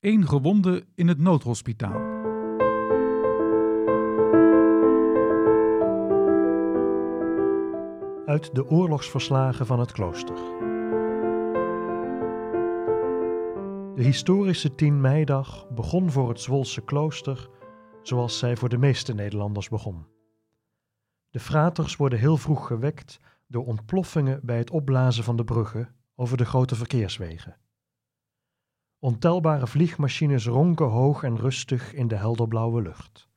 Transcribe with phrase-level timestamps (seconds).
[0.00, 2.00] Eén gewonde in het noodhospitaal.
[8.26, 10.36] Uit de oorlogsverslagen van het klooster.
[13.94, 17.48] De historische 10 meidag begon voor het Zwolse klooster
[18.02, 20.06] zoals zij voor de meeste Nederlanders begon.
[21.30, 26.36] De fraters worden heel vroeg gewekt door ontploffingen bij het opblazen van de bruggen over
[26.36, 27.56] de grote verkeerswegen.
[29.02, 33.28] Ontelbare vliegmachines ronken hoog en rustig in de helderblauwe lucht.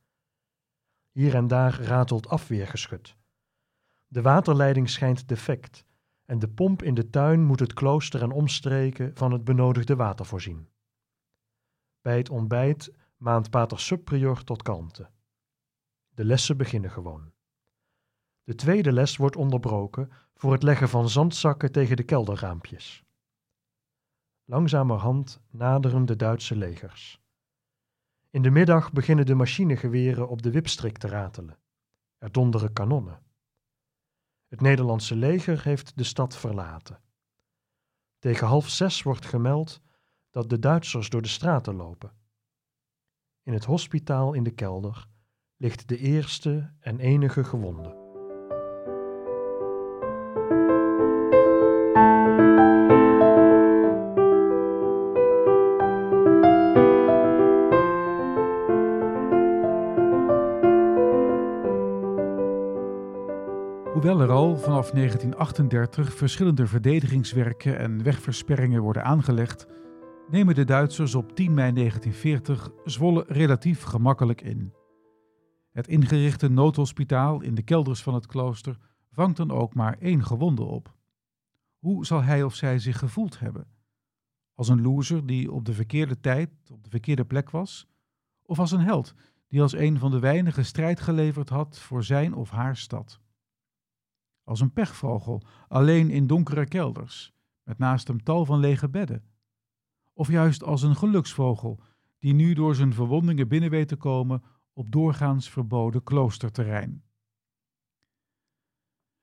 [1.10, 3.16] Hier en daar ratelt afweergeschut.
[4.06, 5.84] De waterleiding schijnt defect
[6.24, 10.26] en de pomp in de tuin moet het klooster en omstreken van het benodigde water
[10.26, 10.68] voorzien.
[12.00, 15.10] Bij het ontbijt maand pater subprior tot kalmte.
[16.08, 17.32] De lessen beginnen gewoon.
[18.42, 23.03] De tweede les wordt onderbroken voor het leggen van zandzakken tegen de kelderraampjes.
[24.46, 27.20] Langzamerhand naderen de Duitse legers.
[28.30, 31.58] In de middag beginnen de machinegeweren op de wipstrik te ratelen.
[32.18, 33.22] Er donderen kanonnen.
[34.46, 37.00] Het Nederlandse leger heeft de stad verlaten.
[38.18, 39.80] Tegen half zes wordt gemeld
[40.30, 42.12] dat de Duitsers door de straten lopen.
[43.42, 45.08] In het hospitaal in de kelder
[45.56, 48.03] ligt de eerste en enige gewonde.
[63.94, 69.66] Hoewel er al vanaf 1938 verschillende verdedigingswerken en wegversperringen worden aangelegd,
[70.30, 74.72] nemen de Duitsers op 10 mei 1940 Zwolle relatief gemakkelijk in.
[75.72, 78.78] Het ingerichte noodhospitaal in de kelders van het klooster
[79.10, 80.94] vangt dan ook maar één gewonde op.
[81.78, 83.66] Hoe zal hij of zij zich gevoeld hebben?
[84.54, 87.86] Als een loser die op de verkeerde tijd op de verkeerde plek was?
[88.42, 89.14] Of als een held
[89.48, 93.22] die als een van de weinigen strijd geleverd had voor zijn of haar stad?
[94.44, 97.32] Als een pechvogel, alleen in donkere kelders,
[97.62, 99.24] met naast hem tal van lege bedden?
[100.12, 101.80] Of juist als een geluksvogel
[102.18, 107.04] die nu door zijn verwondingen binnen weet te komen op doorgaans verboden kloosterterrein?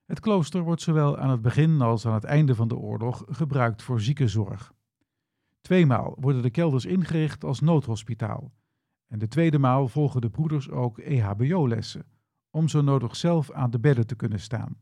[0.05, 3.81] Het klooster wordt zowel aan het begin als aan het einde van de oorlog gebruikt
[3.81, 4.73] voor ziekenzorg.
[5.61, 8.53] Tweemaal worden de kelders ingericht als noodhospitaal.
[9.07, 12.05] En de tweede maal volgen de broeders ook EHBO-lessen,
[12.49, 14.77] om zo nodig zelf aan de bedden te kunnen staan.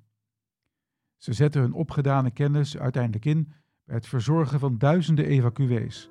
[1.20, 3.52] Ze zetten hun opgedane kennis uiteindelijk in
[3.86, 6.10] bij het verzorgen van duizenden evacuees,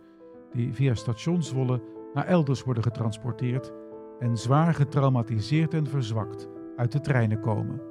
[0.52, 1.82] die via station Zwolle
[2.14, 3.72] naar elders worden getransporteerd
[4.18, 7.87] en zwaar getraumatiseerd en verzwakt uit de treinen komen.